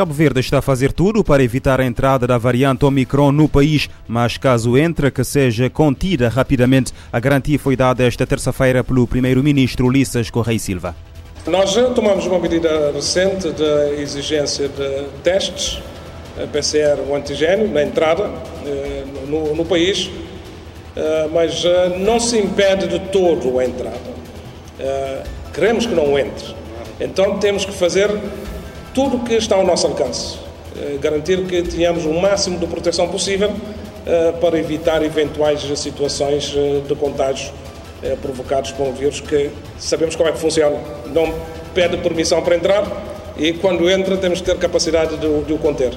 [0.00, 3.86] Cabo Verde está a fazer tudo para evitar a entrada da variante Omicron no país,
[4.08, 6.90] mas caso entre, que seja contida rapidamente.
[7.12, 10.96] A garantia foi dada esta terça-feira pelo primeiro-ministro Ulisses Correia Silva.
[11.46, 15.82] Nós tomamos uma medida recente de exigência de testes
[16.50, 18.30] PCR ou antigênio na entrada
[18.64, 20.08] eh, no, no país,
[20.96, 24.00] eh, mas eh, não se impede de todo a entrada.
[25.52, 26.54] Queremos que não entre.
[26.98, 28.08] Então temos que fazer
[28.94, 30.38] tudo o que está ao nosso alcance.
[30.76, 33.52] Eh, garantir que tenhamos o máximo de proteção possível
[34.06, 37.52] eh, para evitar eventuais situações eh, de contágio
[38.22, 40.78] provocados por um vírus que sabemos como é que funciona.
[41.12, 41.34] Não
[41.74, 42.82] pede permissão para entrar
[43.36, 45.92] e quando entra temos que ter capacidade de, de o conter.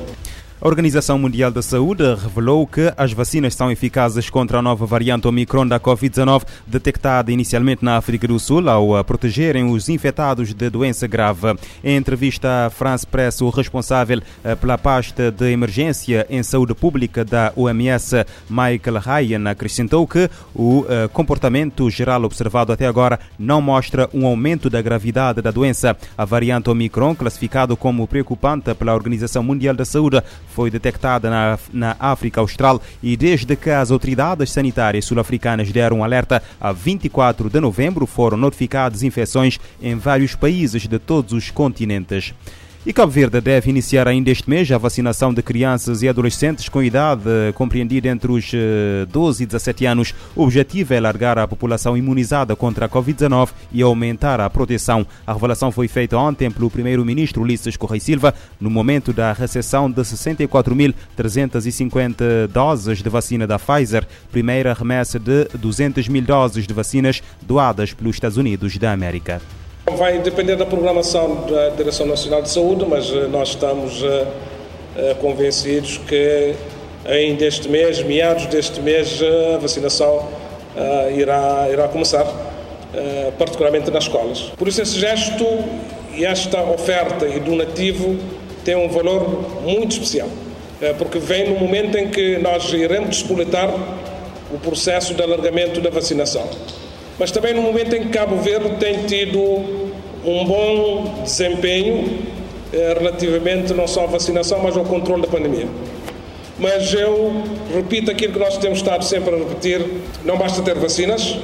[0.64, 5.28] A Organização Mundial da Saúde revelou que as vacinas são eficazes contra a nova variante
[5.28, 11.06] Omicron da Covid-19, detectada inicialmente na África do Sul, ao protegerem os infectados de doença
[11.06, 11.54] grave.
[11.84, 17.26] Em entrevista à France Press, o responsável eh, pela pasta de emergência em saúde pública
[17.26, 24.10] da OMS, Michael Ryan, acrescentou que o eh, comportamento geral observado até agora não mostra
[24.14, 25.98] um aumento da gravidade da doença.
[26.18, 30.24] A variante Omicron, classificado como preocupante pela Organização Mundial da Saúde,
[30.54, 36.44] foi detectada na, na África Austral e desde que as autoridades sanitárias sul-africanas deram alerta,
[36.62, 42.34] a 24 de novembro foram notificadas infecções em vários países de todos os continentes.
[42.86, 46.84] E Cabo Verde deve iniciar ainda este mês a vacinação de crianças e adolescentes com
[46.84, 47.24] idade
[47.56, 48.52] compreendida entre os
[49.10, 50.14] 12 eh, e 17 anos.
[50.36, 55.08] O objetivo é alargar a população imunizada contra a Covid-19 e aumentar a proteção.
[55.26, 60.02] A revelação foi feita ontem pelo primeiro-ministro Ulisses Correia Silva no momento da recepção de
[60.02, 67.94] 64.350 doses de vacina da Pfizer, primeira remessa de 200 mil doses de vacinas doadas
[67.94, 69.42] pelos Estados Unidos da América.
[69.86, 75.16] Vai depender da programação da Direção Nacional de Saúde, mas eh, nós estamos uh, uh,
[75.20, 76.56] convencidos que
[77.06, 80.26] ainda este mês, meados deste mês, a vacinação
[81.14, 82.26] irá, irá começar,
[83.38, 84.54] particularmente nas escolas.
[84.58, 85.46] Por isso esse gesto
[86.16, 88.18] e esta oferta e donativo
[88.64, 90.30] tem um valor muito especial,
[90.98, 93.70] porque vem no momento em que nós iremos despoletar
[94.50, 96.48] o processo de alargamento da vacinação
[97.20, 99.40] mas também no momento em que Cabo Verde tem tido
[100.26, 102.20] um bom desempenho
[102.74, 105.68] eh, relativamente não só à vacinação, mas ao controle da pandemia.
[106.58, 109.86] Mas eu repito aquilo que nós temos estado sempre a repetir:
[110.24, 111.38] não basta ter vacinas,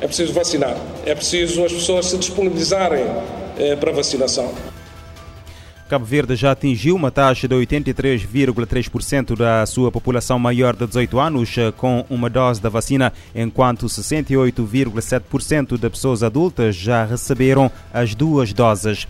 [0.00, 0.76] é preciso vacinar,
[1.06, 3.04] é preciso as pessoas se disponibilizarem
[3.58, 4.73] eh, para a vacinação.
[5.88, 11.58] Cabo Verde já atingiu uma taxa de 83,3% da sua população maior de 18 anos
[11.58, 18.54] eh, com uma dose da vacina, enquanto 68,7% de pessoas adultas já receberam as duas
[18.54, 19.06] doses.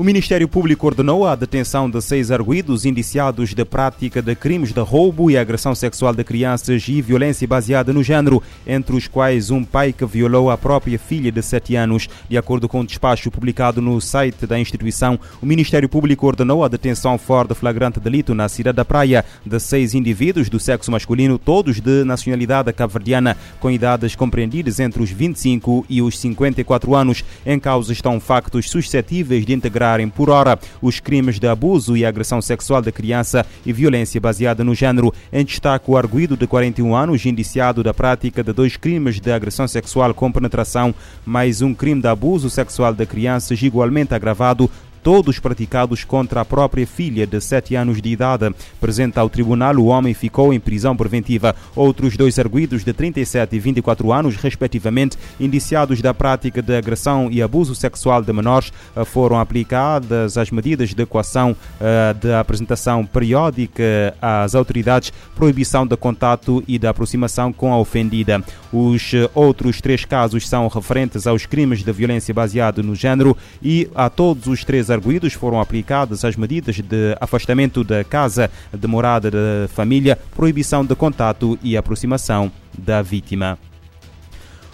[0.00, 4.80] O Ministério Público ordenou a detenção de seis arguídos indiciados de prática de crimes de
[4.80, 9.62] roubo e agressão sexual de crianças e violência baseada no género, entre os quais um
[9.62, 12.08] pai que violou a própria filha de sete anos.
[12.30, 16.64] De acordo com o um despacho publicado no site da instituição, o Ministério Público ordenou
[16.64, 20.90] a detenção fora de flagrante delito na cidade da Praia de seis indivíduos do sexo
[20.90, 27.22] masculino, todos de nacionalidade cabo-verdiana, com idades compreendidas entre os 25 e os 54 anos.
[27.44, 32.40] Em causa estão factos suscetíveis de integrar por hora os crimes de abuso e agressão
[32.40, 35.12] sexual da criança e violência baseada no género.
[35.32, 39.66] Em destaque, o arguído de 41 anos, indiciado da prática de dois crimes de agressão
[39.66, 44.70] sexual com penetração, mais um crime de abuso sexual de crianças igualmente agravado
[45.02, 48.54] todos praticados contra a própria filha de 7 anos de idade.
[48.80, 51.54] Presente ao tribunal, o homem ficou em prisão preventiva.
[51.74, 57.42] Outros dois arguídos de 37 e 24 anos, respectivamente, indiciados da prática de agressão e
[57.42, 64.14] abuso sexual de menores, eh, foram aplicadas as medidas de equação eh, de apresentação periódica
[64.20, 68.42] às autoridades, proibição de contato e da aproximação com a ofendida.
[68.72, 73.88] Os eh, outros três casos são referentes aos crimes de violência baseada no género e
[73.94, 79.30] a todos os três arguídos foram aplicadas as medidas de afastamento da casa de morada
[79.30, 83.58] da família, proibição de contato e aproximação da vítima.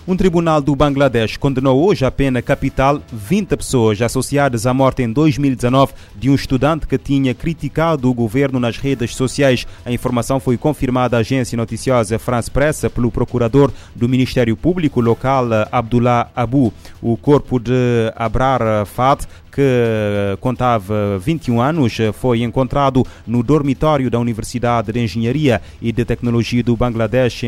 [0.09, 5.13] Um tribunal do Bangladesh condenou hoje a pena capital 20 pessoas associadas à morte em
[5.13, 9.67] 2019 de um estudante que tinha criticado o governo nas redes sociais.
[9.85, 15.49] A informação foi confirmada à agência noticiosa France Press pelo procurador do Ministério Público local,
[15.73, 16.73] Abdullah Abu.
[17.03, 19.27] O corpo de Abrar Fat
[19.57, 26.63] que contava 21 anos, foi encontrado no dormitório da Universidade de Engenharia e de Tecnologia
[26.63, 27.45] do Bangladesh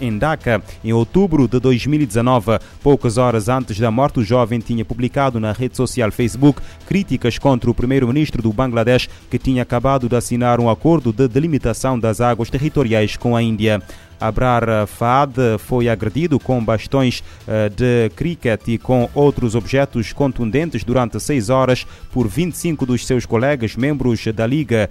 [0.00, 2.58] em Dhaka em outubro de 2019.
[2.82, 7.70] Poucas horas antes da morte, o jovem tinha publicado na rede social Facebook críticas contra
[7.70, 12.48] o primeiro-ministro do Bangladesh que tinha acabado de assinar um acordo de delimitação das águas
[12.48, 13.82] territoriais com a Índia.
[14.22, 21.18] Abrar Fad foi agredido com bastões eh, de cricket e com outros objetos contundentes durante
[21.18, 24.88] seis horas por 25 dos seus colegas, membros da Liga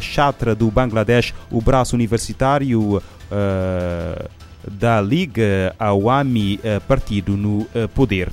[0.00, 4.28] Chatra eh, do Bangladesh, o braço universitário eh,
[4.70, 8.30] da Liga Awami Partido no poder.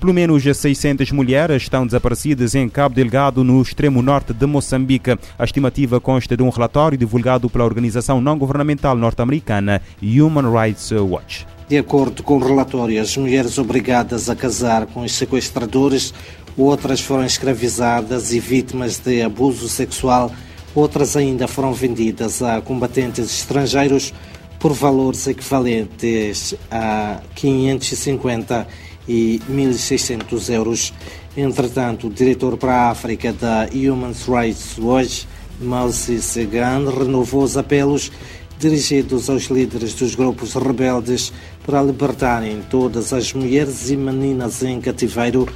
[0.00, 5.10] Pelo menos 600 mulheres estão desaparecidas em Cabo Delgado, no extremo norte de Moçambique.
[5.38, 11.46] A estimativa consta de um relatório divulgado pela organização não-governamental norte-americana Human Rights Watch.
[11.68, 16.14] De acordo com o relatório, as mulheres obrigadas a casar com os sequestradores,
[16.56, 20.32] outras foram escravizadas e vítimas de abuso sexual,
[20.74, 24.14] outras ainda foram vendidas a combatentes estrangeiros
[24.58, 28.66] por valores equivalentes a 550
[29.10, 30.92] e 1.600 euros.
[31.36, 35.26] Entretanto, o diretor para a África da Human Rights Watch,
[35.60, 38.12] Malsi Segan, renovou os apelos
[38.60, 41.32] dirigidos aos líderes dos grupos rebeldes
[41.66, 45.48] para libertarem todas as mulheres e meninas em cativeiro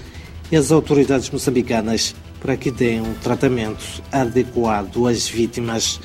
[0.51, 6.01] e as autoridades moçambicanas para que deem um tratamento adequado às vítimas.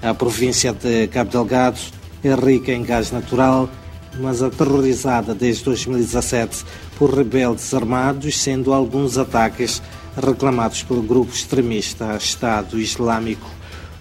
[0.00, 1.80] A província de Cabo Delgado
[2.22, 3.68] é rica em gás natural
[4.18, 6.64] mas aterrorizada desde 2017
[6.98, 9.82] por rebeldes armados, sendo alguns ataques
[10.16, 13.48] reclamados pelo grupo extremista Estado Islâmico.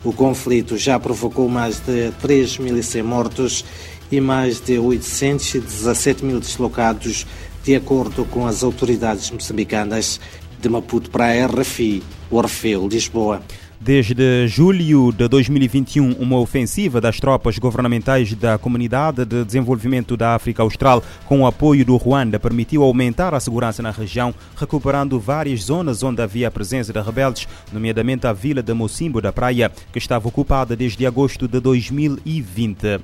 [0.04, 3.66] O conflito já provocou mais de 3.100 mortos
[4.12, 7.26] e mais de 817 mil deslocados,
[7.64, 10.20] de acordo com as autoridades moçambicanas.
[10.60, 13.42] De Maputo para a RFI, Orfeu, Lisboa.
[13.84, 20.62] Desde julho de 2021, uma ofensiva das tropas governamentais da Comunidade de Desenvolvimento da África
[20.62, 26.04] Austral, com o apoio do Ruanda, permitiu aumentar a segurança na região, recuperando várias zonas
[26.04, 30.28] onde havia a presença de rebeldes, nomeadamente a vila de Mocimbo da Praia, que estava
[30.28, 33.00] ocupada desde agosto de 2020.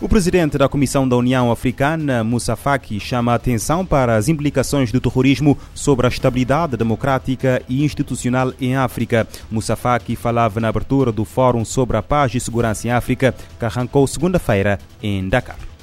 [0.00, 4.90] O presidente da Comissão da União Africana, Moussa Faki, chama a atenção para as implicações
[4.90, 9.26] do terrorismo sobre a estabilidade democrática e institucional em África.
[9.50, 13.64] Moussa Faki falava na abertura do Fórum sobre a Paz e Segurança em África, que
[13.64, 15.73] arrancou segunda-feira em Dakar.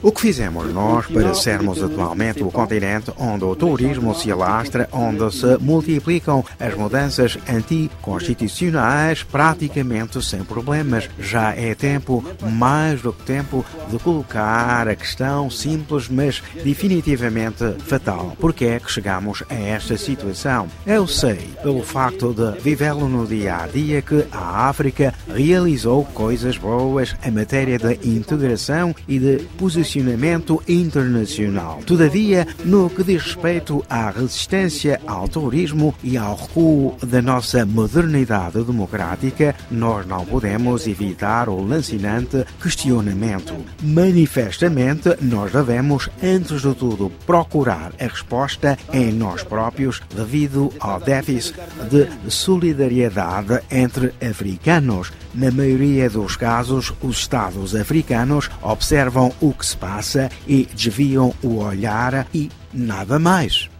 [0.00, 5.34] O que fizemos nós para sermos atualmente o continente onde o turismo se alastra, onde
[5.34, 11.08] se multiplicam as mudanças anticonstitucionais praticamente sem problemas?
[11.18, 18.36] Já é tempo, mais do que tempo, de colocar a questão simples, mas definitivamente fatal.
[18.38, 20.68] Por que é que chegamos a esta situação?
[20.86, 26.56] Eu sei, pelo facto de vivê-lo no dia a dia, que a África realizou coisas
[26.56, 31.80] boas em matéria matéria de integração e de posicionamento internacional.
[31.86, 38.62] Todavia, no que diz respeito à resistência ao terrorismo e ao recuo da nossa modernidade
[38.62, 43.54] democrática, nós não podemos evitar o lancinante questionamento.
[43.82, 51.54] Manifestamente, nós devemos, antes de tudo, procurar a resposta em nós próprios devido ao déficit
[51.90, 55.10] de solidariedade entre africanos.
[55.34, 61.32] Na maioria dos casos, os Estados Estados africanos observam o que se passa e desviam
[61.42, 63.70] o olhar e nada mais.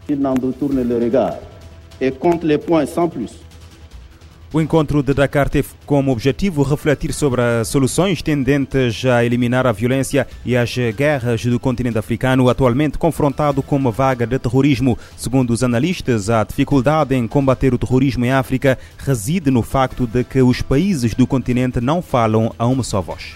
[4.55, 9.73] O encontro de Dakar teve como objetivo refletir sobre as soluções tendentes a eliminar a
[9.73, 14.97] violência e as guerras do continente africano, atualmente confrontado com uma vaga de terrorismo.
[15.17, 20.23] Segundo os analistas, a dificuldade em combater o terrorismo em África reside no facto de
[20.23, 23.35] que os países do continente não falam a uma só voz.